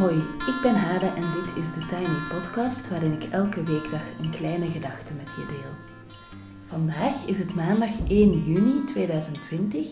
[0.00, 4.30] Hoi, ik ben Hade en dit is de Tiny Podcast waarin ik elke weekdag een
[4.30, 5.98] kleine gedachte met je deel.
[6.66, 9.86] Vandaag is het maandag 1 juni 2020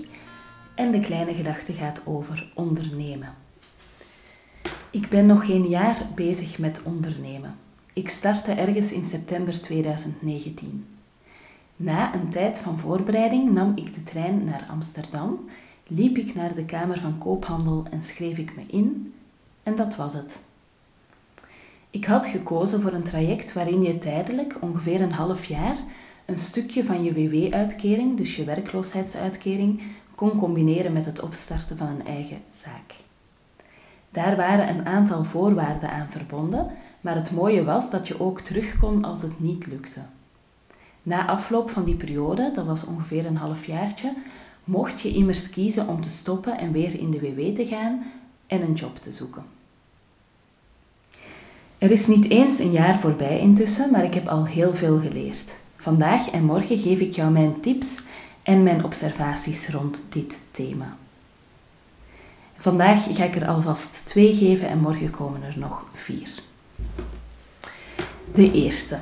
[0.75, 3.35] en de kleine gedachte gaat over ondernemen.
[4.91, 7.57] Ik ben nog geen jaar bezig met ondernemen.
[7.93, 10.87] Ik startte ergens in september 2019.
[11.77, 15.49] Na een tijd van voorbereiding nam ik de trein naar Amsterdam,
[15.87, 19.13] liep ik naar de Kamer van Koophandel en schreef ik me in
[19.69, 20.41] en dat was het.
[21.91, 25.77] Ik had gekozen voor een traject waarin je tijdelijk, ongeveer een half jaar,
[26.25, 29.83] een stukje van je WW-uitkering, dus je werkloosheidsuitkering,
[30.15, 32.95] kon combineren met het opstarten van een eigen zaak.
[34.11, 38.79] Daar waren een aantal voorwaarden aan verbonden, maar het mooie was dat je ook terug
[38.79, 40.01] kon als het niet lukte.
[41.03, 44.15] Na afloop van die periode, dat was ongeveer een halfjaartje,
[44.65, 48.03] mocht je immers kiezen om te stoppen en weer in de WW te gaan
[48.47, 49.58] en een job te zoeken.
[51.79, 55.57] Er is niet eens een jaar voorbij intussen, maar ik heb al heel veel geleerd.
[55.77, 58.01] Vandaag en morgen geef ik jou mijn tips
[58.43, 60.97] en mijn observaties rond dit thema.
[62.57, 66.29] Vandaag ga ik er alvast twee geven en morgen komen er nog vier.
[68.35, 68.99] De eerste.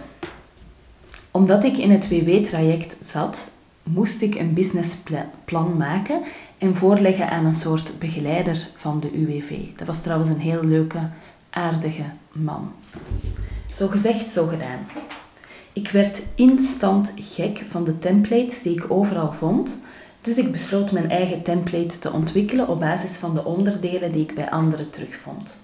[1.30, 3.50] Omdat ik in het WW-traject zat,
[3.82, 6.22] moest ik een businessplan maken
[6.58, 9.58] en voorleggen aan een soort begeleider van de UWV.
[9.76, 11.08] Dat was trouwens een heel leuke,
[11.56, 12.72] aardige man.
[13.74, 14.86] Zo gezegd, zo gedaan.
[15.72, 19.78] Ik werd instant gek van de templates die ik overal vond,
[20.20, 24.34] dus ik besloot mijn eigen template te ontwikkelen op basis van de onderdelen die ik
[24.34, 25.60] bij anderen terugvond.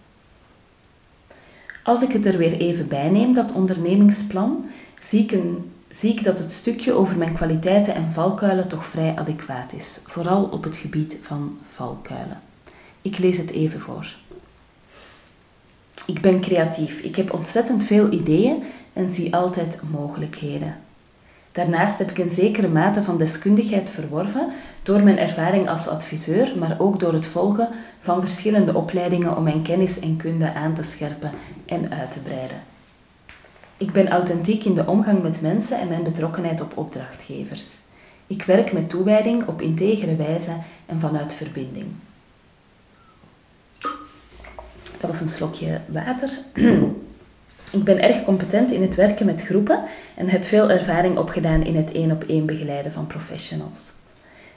[1.82, 4.68] Als ik het er weer even bij neem, dat ondernemingsplan,
[5.00, 9.14] zie ik, een, zie ik dat het stukje over mijn kwaliteiten en valkuilen toch vrij
[9.16, 12.40] adequaat is, vooral op het gebied van valkuilen.
[13.02, 14.21] Ik lees het even voor.
[16.06, 17.00] Ik ben creatief.
[17.00, 20.76] Ik heb ontzettend veel ideeën en zie altijd mogelijkheden.
[21.52, 24.48] Daarnaast heb ik een zekere mate van deskundigheid verworven
[24.82, 27.68] door mijn ervaring als adviseur, maar ook door het volgen
[28.00, 31.30] van verschillende opleidingen om mijn kennis en kunde aan te scherpen
[31.66, 32.62] en uit te breiden.
[33.76, 37.72] Ik ben authentiek in de omgang met mensen en mijn betrokkenheid op opdrachtgevers.
[38.26, 40.52] Ik werk met toewijding op integere wijze
[40.86, 41.86] en vanuit verbinding.
[45.02, 46.30] Dat was een slokje water.
[47.72, 49.82] Ik ben erg competent in het werken met groepen
[50.14, 53.92] en heb veel ervaring opgedaan in het één op één begeleiden van professionals.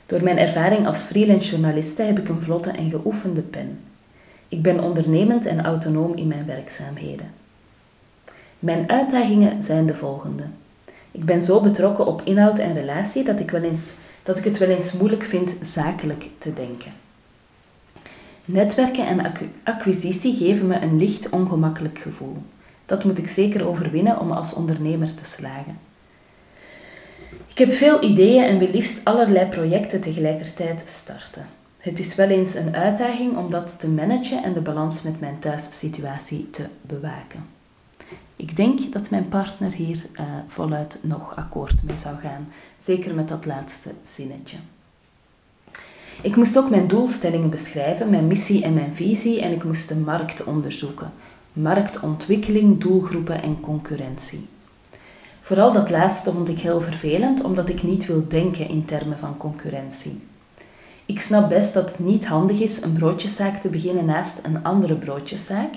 [0.06, 3.80] Door mijn ervaring als freelance journaliste heb ik een vlotte en geoefende pen.
[4.48, 7.32] Ik ben ondernemend en autonoom in mijn werkzaamheden.
[8.60, 10.44] Mijn uitdagingen zijn de volgende.
[11.12, 13.90] Ik ben zo betrokken op inhoud en relatie dat ik, wel eens,
[14.24, 16.92] dat ik het wel eens moeilijk vind zakelijk te denken.
[18.46, 19.34] Netwerken en
[19.64, 22.38] acquisitie geven me een licht ongemakkelijk gevoel.
[22.86, 25.78] Dat moet ik zeker overwinnen om als ondernemer te slagen.
[27.48, 31.46] Ik heb veel ideeën en wil liefst allerlei projecten tegelijkertijd starten.
[31.78, 35.40] Het is wel eens een uitdaging om dat te managen en de balans met mijn
[35.40, 37.46] thuissituatie te bewaken.
[38.36, 43.28] Ik denk dat mijn partner hier uh, voluit nog akkoord mee zou gaan, zeker met
[43.28, 44.58] dat laatste zinnetje.
[46.22, 49.96] Ik moest ook mijn doelstellingen beschrijven, mijn missie en mijn visie en ik moest de
[49.96, 51.12] markt onderzoeken.
[51.54, 54.48] Marktontwikkeling, doelgroepen en concurrentie.
[55.42, 59.38] Vooral dat laatste vond ik heel vervelend, omdat ik niet wil denken in termen van
[59.38, 60.22] concurrentie.
[61.06, 64.96] Ik snap best dat het niet handig is een broodjeszaak te beginnen naast een andere
[64.96, 65.74] broodjeszaak,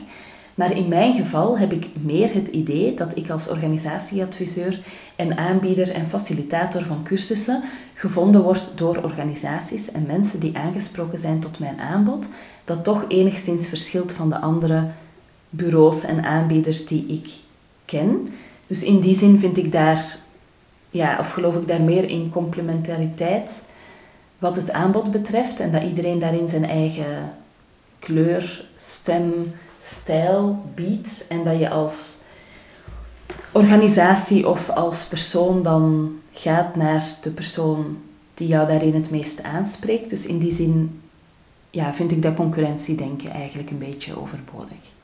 [0.58, 4.80] maar in mijn geval heb ik meer het idee dat ik als organisatieadviseur
[5.16, 7.62] en aanbieder en facilitator van cursussen
[7.94, 12.26] gevonden word door organisaties en mensen die aangesproken zijn tot mijn aanbod,
[12.64, 14.86] dat toch enigszins verschilt van de andere
[15.50, 17.30] bureaus en aanbieders die ik
[17.84, 18.28] ken.
[18.66, 20.18] Dus in die zin vind ik daar,
[20.90, 23.62] ja, of geloof ik daar meer in complementariteit
[24.38, 27.32] wat het aanbod betreft en dat iedereen daarin zijn eigen
[27.98, 32.18] kleur, stem, stijl biedt en dat je als
[33.52, 37.98] organisatie of als persoon dan gaat naar de persoon
[38.34, 40.10] die jou daarin het meest aanspreekt.
[40.10, 41.00] Dus in die zin
[41.70, 44.96] ja, vind ik dat concurrentiedenken eigenlijk een beetje overbodig.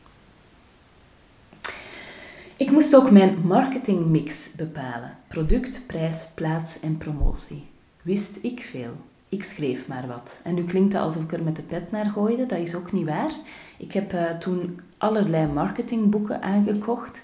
[2.57, 5.17] Ik moest ook mijn marketingmix bepalen.
[5.29, 7.67] Product, prijs, plaats en promotie.
[8.03, 8.97] Wist ik veel.
[9.35, 10.41] Ik schreef maar wat.
[10.43, 12.47] En nu klinkt het alsof ik er met de pet naar gooide.
[12.47, 13.33] Dat is ook niet waar.
[13.79, 17.23] Ik heb uh, toen allerlei marketingboeken aangekocht.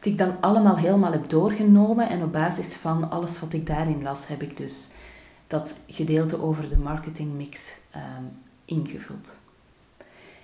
[0.00, 2.08] Die ik dan allemaal helemaal heb doorgenomen.
[2.08, 4.90] En op basis van alles wat ik daarin las, heb ik dus
[5.46, 8.02] dat gedeelte over de marketingmix uh,
[8.64, 9.28] ingevuld.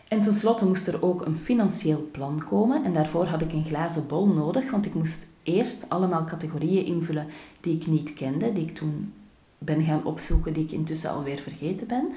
[0.08, 4.06] En tenslotte moest er ook een financieel plan komen en daarvoor had ik een glazen
[4.06, 7.26] bol nodig, want ik moest eerst allemaal categorieën invullen
[7.60, 9.12] die ik niet kende, die ik toen
[9.58, 12.08] ben gaan opzoeken, die ik intussen alweer vergeten ben.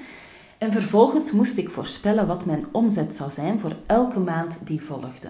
[0.57, 5.29] En vervolgens moest ik voorspellen wat mijn omzet zou zijn voor elke maand die volgde.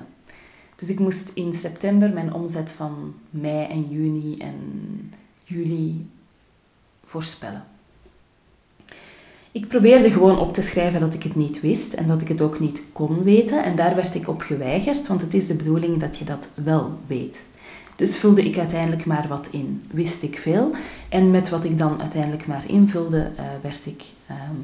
[0.76, 4.56] Dus ik moest in september mijn omzet van mei en juni en
[5.44, 6.10] juli
[7.04, 7.64] voorspellen.
[9.52, 12.42] Ik probeerde gewoon op te schrijven dat ik het niet wist en dat ik het
[12.42, 13.64] ook niet kon weten.
[13.64, 16.92] En daar werd ik op geweigerd, want het is de bedoeling dat je dat wel
[17.08, 17.50] weet.
[18.02, 19.82] Dus vulde ik uiteindelijk maar wat in.
[19.92, 20.72] Wist ik veel.
[21.10, 24.56] En met wat ik dan uiteindelijk maar invulde, uh, werd ik ehm,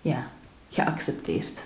[0.00, 0.26] ja,
[0.70, 1.64] geaccepteerd.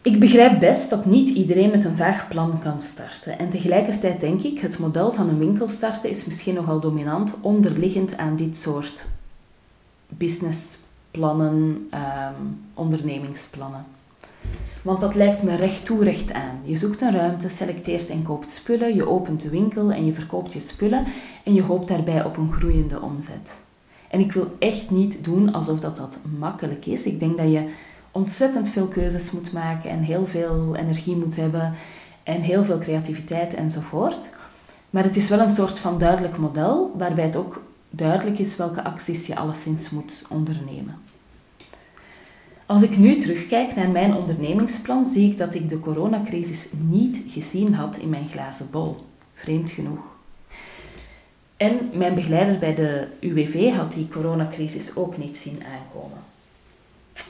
[0.00, 3.38] Ik begrijp best dat niet iedereen met een vaag plan kan starten.
[3.38, 8.16] En tegelijkertijd denk ik, het model van een winkel starten is misschien nogal dominant onderliggend
[8.16, 9.06] aan dit soort
[10.08, 13.84] businessplannen, um, ondernemingsplannen.
[14.82, 16.60] Want dat lijkt me recht toe recht aan.
[16.62, 20.52] Je zoekt een ruimte, selecteert en koopt spullen, je opent de winkel en je verkoopt
[20.52, 21.04] je spullen
[21.44, 23.54] en je hoopt daarbij op een groeiende omzet.
[24.10, 27.04] En ik wil echt niet doen alsof dat, dat makkelijk is.
[27.04, 27.68] Ik denk dat je
[28.10, 31.72] ontzettend veel keuzes moet maken en heel veel energie moet hebben
[32.22, 34.28] en heel veel creativiteit enzovoort.
[34.90, 38.84] Maar het is wel een soort van duidelijk model waarbij het ook duidelijk is welke
[38.84, 41.11] acties je alleszins moet ondernemen.
[42.72, 47.74] Als ik nu terugkijk naar mijn ondernemingsplan, zie ik dat ik de coronacrisis niet gezien
[47.74, 48.96] had in mijn glazen bol.
[49.34, 50.00] Vreemd genoeg.
[51.56, 56.18] En mijn begeleider bij de UWV had die coronacrisis ook niet zien aankomen.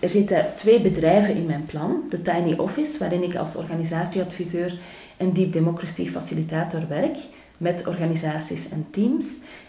[0.00, 2.02] Er zitten twee bedrijven in mijn plan.
[2.10, 4.78] De Tiny Office, waarin ik als organisatieadviseur
[5.16, 7.16] en Deep Democracy Facilitator werk
[7.56, 9.26] met organisaties en teams.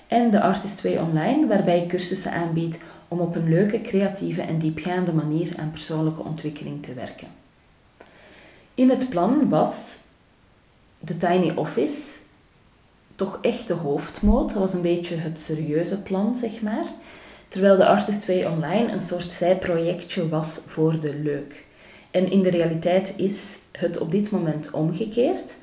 [0.08, 2.80] En de Artist 2 Online, waarbij ik cursussen aanbied
[3.14, 7.28] om op een leuke, creatieve en diepgaande manier aan persoonlijke ontwikkeling te werken.
[8.74, 9.98] In het plan was
[11.00, 12.12] de Tiny Office
[13.16, 14.50] toch echt de hoofdmoot.
[14.50, 16.86] Dat was een beetje het serieuze plan, zeg maar.
[17.48, 21.66] Terwijl de Artist 2 Online een soort zijprojectje was voor de leuk.
[22.12, 25.56] En in de realiteit is het op dit moment omgekeerd.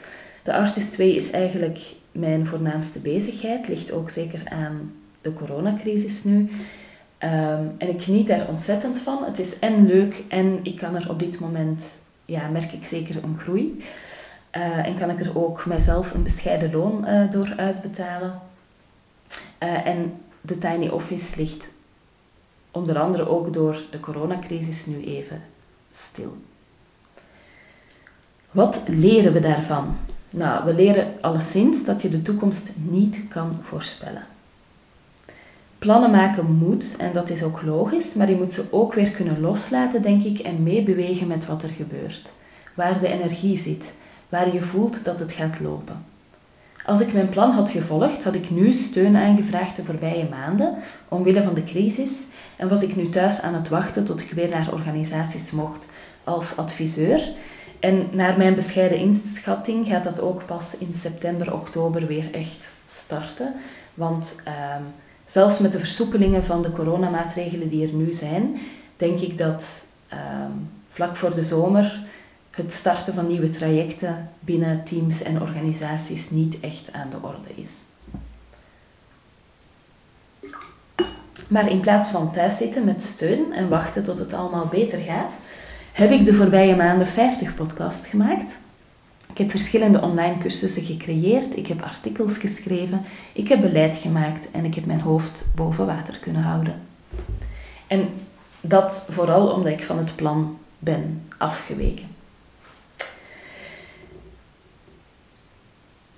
[0.42, 1.78] De Artist 2 is eigenlijk
[2.12, 6.50] mijn voornaamste bezigheid, ligt ook zeker aan de coronacrisis nu.
[7.20, 9.24] Ehm, en ik geniet daar ontzettend van.
[9.24, 13.24] Het is en leuk en ik kan er op dit moment, ja, merk ik zeker
[13.24, 13.84] een groei.
[14.56, 18.40] Uh, en kan ik er ook mijzelf een bescheiden loon uh, door uitbetalen.
[19.62, 21.68] Uh, en de tiny office ligt
[22.70, 25.42] onder andere ook door de coronacrisis nu even
[25.90, 26.36] stil.
[28.50, 29.96] Wat leren we daarvan?
[30.30, 34.26] Nou, we leren alleszins dat je de toekomst niet kan voorspellen.
[35.80, 39.40] Plannen maken moet, en dat is ook logisch, maar je moet ze ook weer kunnen
[39.40, 42.32] loslaten, denk ik, en meebewegen met wat er gebeurt.
[42.74, 43.92] Waar de energie zit,
[44.28, 46.04] waar je voelt dat het gaat lopen.
[46.84, 50.74] Als ik mijn plan had gevolgd, had ik nu steun aangevraagd de voorbije maanden,
[51.08, 52.12] omwille van de crisis,
[52.56, 55.86] en was ik nu thuis aan het wachten tot ik weer naar organisaties mocht
[56.24, 57.28] als adviseur.
[57.78, 63.54] En naar mijn bescheiden inschatting gaat dat ook pas in september, oktober weer echt starten.
[63.94, 64.82] Want ehm,
[65.30, 68.60] zelfs met de versoepelingen van de coronamaatregelen die er nu zijn,
[68.96, 70.50] denk ik dat ehm,
[70.90, 72.08] vlak voor de zomer
[72.50, 77.70] het starten van nieuwe trajecten binnen teams en organisaties niet echt aan de orde is.
[81.48, 85.32] Maar in plaats van thuiszitten met steun en wachten tot het allemaal beter gaat,
[85.92, 88.52] heb ik de voorbije maanden 50 podcasts gemaakt.
[89.30, 94.64] Ik heb verschillende online cursussen gecreëerd, ik heb artikels geschreven, ik heb beleid gemaakt en
[94.64, 96.80] ik heb mijn hoofd boven water kunnen houden.
[97.86, 98.08] En
[98.60, 102.06] dat vooral omdat ik van het plan ben afgeweken.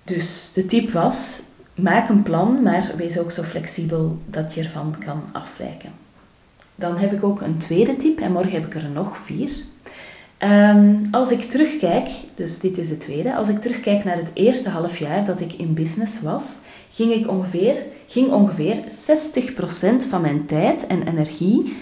[0.04, 1.40] Dus de tip was:
[1.75, 5.92] maak een plan, maar wees ook zo flexibel dat je ervan kan afwijken.
[6.75, 9.50] Dan heb ik ook een tweede tip en morgen heb ik er nog vier.
[10.42, 14.68] Ehm, als ik terugkijk, dus dit is de tweede, als ik terugkijk naar het eerste
[14.68, 16.56] half jaar dat ik in business was,
[16.92, 21.76] ging, ik ongeveer, ging ongeveer 60% van mijn tijd en energie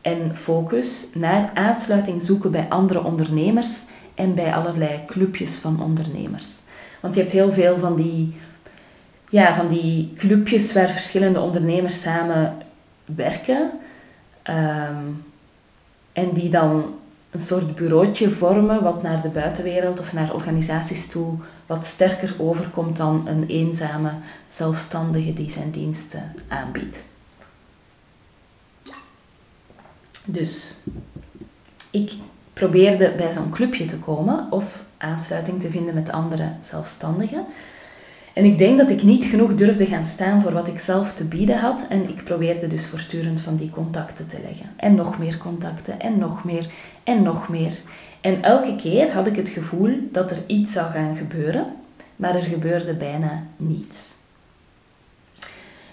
[0.00, 3.80] en focus naar aansluiting zoeken bij andere ondernemers
[4.14, 6.56] en bij allerlei clubjes van ondernemers.
[7.00, 8.36] Want je hebt heel veel van die,
[9.28, 12.56] ja, van die clubjes waar verschillende ondernemers samen
[13.04, 13.70] werken.
[14.42, 15.04] Ehm,
[16.12, 16.84] en die dan
[17.34, 22.96] een soort bureautje vormen wat naar de buitenwereld of naar organisaties toe wat sterker overkomt
[22.96, 24.10] dan een eenzame
[24.48, 27.04] zelfstandige die zijn diensten aanbiedt.
[30.24, 30.80] Dus
[31.90, 32.12] ik
[32.52, 37.46] probeerde bij zo'n clubje te komen of aansluiting te vinden met andere zelfstandigen.
[38.34, 41.24] En ik denk dat ik niet genoeg durfde gaan staan voor wat ik zelf te
[41.24, 41.84] bieden had.
[41.88, 44.66] En ik probeerde dus voortdurend van die contacten te leggen.
[44.76, 46.66] En nog meer contacten, en nog meer,
[47.04, 47.72] en nog meer.
[48.20, 51.66] En elke keer had ik het gevoel dat er iets zou gaan gebeuren,
[52.16, 54.12] maar er gebeurde bijna niets.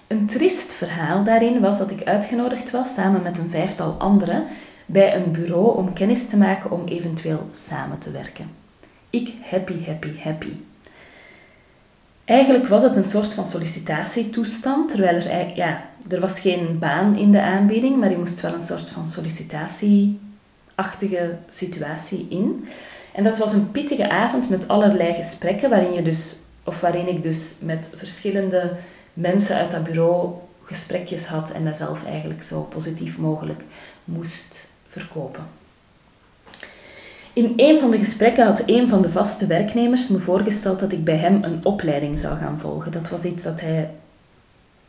[0.08, 4.46] Een triest verhaal daarin was dat ik uitgenodigd was samen met een vijftal anderen
[4.86, 8.50] bij een bureau om kennis te maken om eventueel samen te werken.
[9.10, 10.52] Ik happy, happy, happy.
[12.32, 17.32] Eigenlijk was het een soort van sollicitatietoestand, terwijl er, ja, er was geen baan in
[17.32, 22.68] de aanbieding, maar je moest wel een soort van sollicitatieachtige situatie in.
[23.14, 27.24] En dat was een pittige avond met allerlei gesprekken, waarin, je dus, of waarin ik
[27.24, 28.76] dus met verschillende
[29.14, 30.34] mensen uit dat bureau
[30.64, 33.64] gesprekjes had en mezelf eigenlijk zo positief mogelijk
[34.04, 35.61] moest verkopen.
[37.42, 41.04] In een van de gesprekken had een van de vaste werknemers me voorgesteld dat ik
[41.04, 42.92] bij hem een opleiding zou gaan volgen.
[42.92, 43.90] Dat was iets dat hij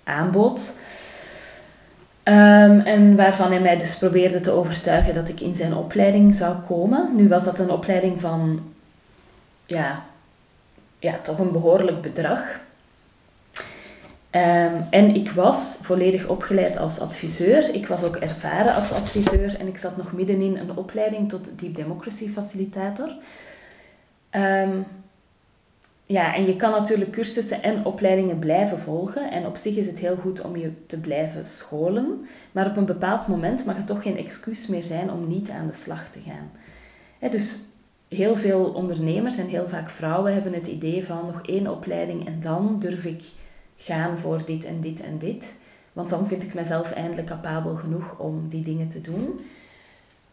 [0.05, 0.75] aanbood.
[2.23, 6.57] Ehm, en waarvan hij mij dus probeerde te overtuigen dat ik in zijn opleiding zou
[6.67, 7.11] komen.
[7.17, 8.63] Nu was dat een opleiding van,
[9.67, 10.03] ja,
[10.99, 12.61] ja toch een behoorlijk bedrag.
[14.33, 17.75] Ehm, en ik was volledig opgeleid als adviseur.
[17.75, 21.75] Ik was ook ervaren als adviseur en ik zat nog middenin een opleiding tot Deep
[21.75, 23.15] Democracy Facilitator.
[24.31, 24.77] Ehm,
[26.05, 29.31] ja, en je kan natuurlijk cursussen en opleidingen blijven volgen.
[29.31, 32.27] En op zich is het heel goed om je te blijven scholen.
[32.53, 35.67] Maar op een bepaald moment mag het toch geen excuus meer zijn om niet aan
[35.67, 36.51] de slag te gaan.
[37.31, 37.61] dus
[38.09, 42.41] heel veel ondernemers en heel vaak vrouwen hebben het idee van nog één opleiding en
[42.41, 43.23] dan durf ik
[43.85, 45.55] gaan voor dit en dit en dit.
[45.93, 49.41] Want dan vind ik mezelf eindelijk capabel genoeg om die dingen te doen.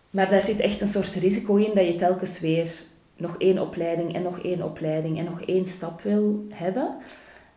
[0.10, 2.82] Maar daar zit echt een soort risico in dat je telkens weer
[3.16, 6.96] nog één opleiding en nog één opleiding en nog één stap wil hebben.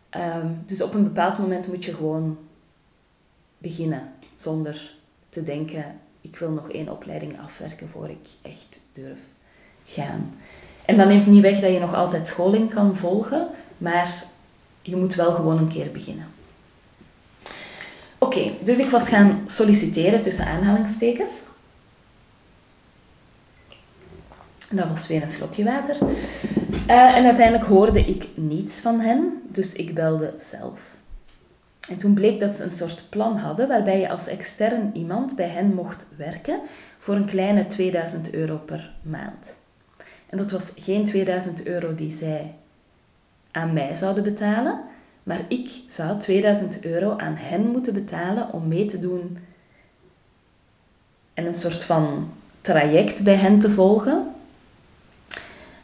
[0.09, 2.37] Ehm, dus op een bepaald moment moet je gewoon
[3.57, 4.95] beginnen zonder
[5.29, 5.85] te denken,
[6.21, 9.19] ik wil nog één opleiding afwerken voor ik echt durf
[9.85, 10.33] gaan.
[10.85, 13.47] En dat neemt niet weg dat je nog altijd scholing kan volgen,
[13.77, 14.25] maar
[14.83, 16.27] je moet wel gewoon een keer beginnen.
[18.17, 21.31] Oké, dus ik was gaan solliciteren tussen aanhalingstekens.
[24.69, 25.97] Dat was weer een slokje water.
[26.01, 30.95] Uh, en uiteindelijk hoorde ik niets van hen, dus ik belde zelf.
[31.89, 35.47] En toen bleek dat ze een soort plan hadden waarbij je als extern iemand bij
[35.47, 36.59] hen mocht werken
[36.99, 39.53] voor een kleine 2000 euro per maand.
[40.29, 42.53] En dat was geen 2000 euro die zij
[43.53, 44.81] aan mij zouden betalen,
[45.23, 49.37] maar ik zou 2000 euro aan hen moeten betalen om mee te doen
[51.33, 52.31] en een soort van
[52.61, 54.27] traject bij hen te volgen,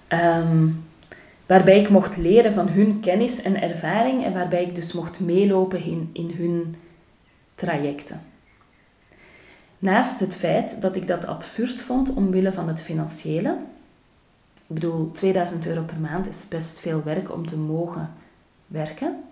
[0.08, 0.68] ehm,
[1.46, 5.84] waarbij ik mocht leren van hun kennis en ervaring en waarbij ik dus mocht meelopen
[5.84, 6.76] in, in hun
[7.56, 8.22] trajecten.
[9.80, 13.58] Naast het feit dat ik dat absurd vond omwille van het financiële,
[14.70, 18.10] ik bedoel, 2000 euro per maand is best veel werk om te mogen
[18.68, 19.24] werken.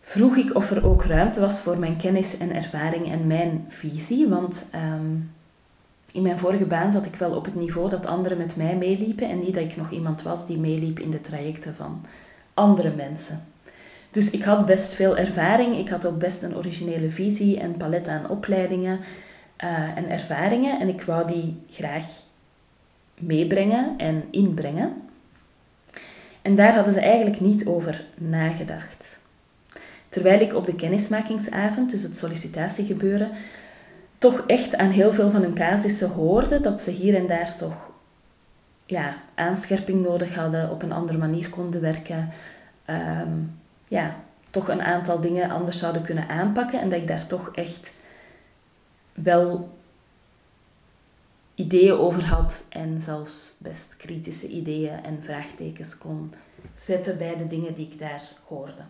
[0.00, 4.28] Vroeg ik of er ook ruimte was voor mijn kennis en ervaring en mijn visie,
[4.28, 5.16] want ehm,
[6.12, 9.28] in mijn vorige baan zat ik wel op het niveau dat anderen met mij meeliepen
[9.28, 12.04] en niet dat ik nog iemand was die meeliep in de trajecten van
[12.54, 13.44] andere mensen.
[14.10, 18.08] Dus ik had best veel ervaring, ik had ook best een originele visie en palet
[18.08, 18.98] aan opleidingen
[19.64, 22.04] uh, en ervaringen en ik wou die graag
[23.20, 24.92] meebrengen en inbrengen.
[26.42, 29.18] En daar hadden ze eigenlijk niet over nagedacht.
[30.08, 33.30] Terwijl ik op de kennismakingsavond, dus het sollicitatiegebeuren,
[34.18, 37.90] toch echt aan heel veel van hun casussen hoorde dat ze hier en daar toch
[38.86, 42.28] ja, aanscherping nodig hadden, op een andere manier konden werken,
[42.84, 43.32] ehm,
[43.88, 44.16] ja,
[44.50, 47.96] toch een aantal dingen anders zouden kunnen aanpakken en dat ik daar toch echt
[49.12, 49.77] wel
[51.58, 56.32] ideeën over had en zelfs best kritische ideeën en vraagtekens kon
[56.74, 58.82] zetten bij de dingen die ik daar hoorde.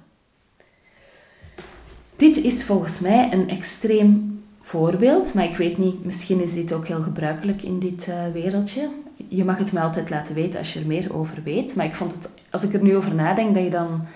[2.16, 6.86] Dit is volgens mij een extreem voorbeeld, maar ik weet niet, misschien is dit ook
[6.86, 8.88] heel gebruikelijk in dit uh, wereldje.
[9.28, 11.94] Je mag het me altijd laten weten als je er meer over weet, maar ik
[11.94, 14.06] vond het, als ik er nu over nadenk, dat je dan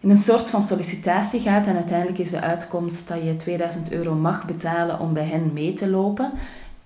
[0.00, 4.14] in een soort van sollicitatie gaat en uiteindelijk is de uitkomst dat je 2000 euro
[4.14, 6.32] mag betalen om bij hen mee te lopen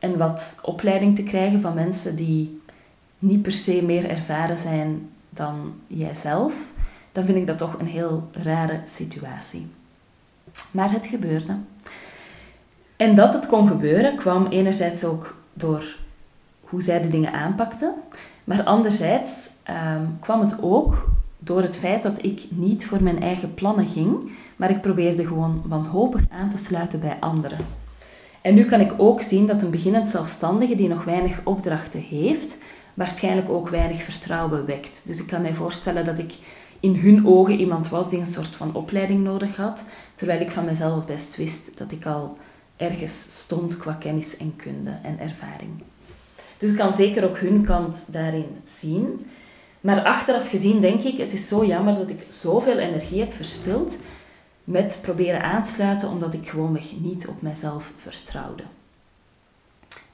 [0.05, 2.61] en wat opleiding te krijgen van mensen die
[3.19, 6.55] niet per se meer ervaren zijn dan jijzelf,
[7.13, 9.67] dan vind ik dat toch een heel rare situatie.
[10.71, 11.57] Maar het gebeurde.
[12.97, 15.97] En dat het kon gebeuren kwam enerzijds ook door
[16.61, 17.95] hoe zij de dingen aanpakte.
[18.45, 21.09] Maar anderzijds ehm, kwam het ook
[21.39, 25.63] door het feit dat ik niet voor mijn eigen plannen ging, maar ik probeerde gewoon
[25.67, 27.84] wanhopig aan te sluiten bij anderen.
[28.45, 32.59] En nu kan ik ook zien dat een beginnend zelfstandige die nog weinig opdrachten heeft,
[32.95, 35.03] waarschijnlijk ook weinig vertrouwen wekt.
[35.05, 36.35] Dus ik kan mij voorstellen dat ik
[36.81, 39.83] in hun ogen iemand was die een soort van opleiding nodig had,
[40.15, 42.37] terwijl ik van mezelf best wist dat ik al
[42.77, 45.71] ergens stond qua kennis en kunde en ervaring.
[46.59, 49.27] Dus ik kan zeker ook hun kant daarin zien.
[49.81, 53.97] Maar achteraf gezien denk ik, het is zo jammer dat ik zoveel energie heb verspild
[54.65, 58.63] met proberen aansluiten omdat ik gewoonweg niet op mezelf vertrouwde.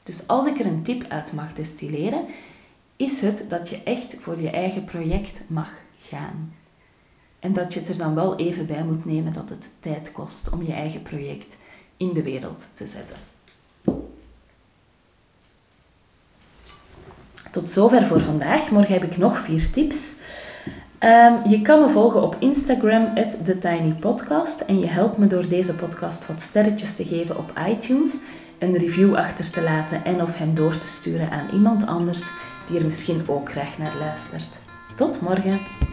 [0.05, 2.25] Dus als ik er een tip uit mag destilleren,
[2.97, 6.55] is het dat je echt voor je eigen project mag gaan.
[7.39, 10.51] En dat je het er dan wel even bij moet nemen dat het tijd kost
[10.51, 11.57] om je eigen project
[11.97, 13.17] in de wereld te zetten.
[17.51, 18.71] Tot zover voor vandaag.
[18.71, 19.99] Morgen heb ik nog vier tips.
[21.01, 23.15] Ehm, je kan me volgen op Instagram,
[23.45, 24.61] TheTinyPodcast.
[24.61, 28.17] En je helpt me door deze podcast wat sterretjes te geven op iTunes,
[28.59, 32.31] een review achter te laten en of hem door te sturen aan iemand anders
[32.67, 34.59] die er misschien ook graag naar luistert.
[34.95, 35.90] Tot morgen!